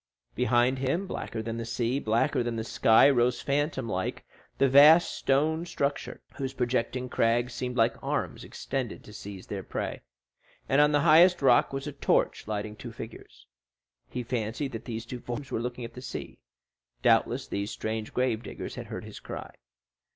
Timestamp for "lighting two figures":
12.47-13.45